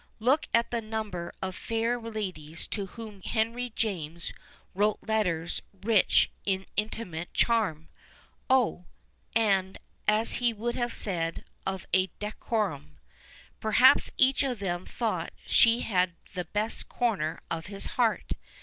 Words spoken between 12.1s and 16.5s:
decorum !)—])erhaps each of them thouglit she had the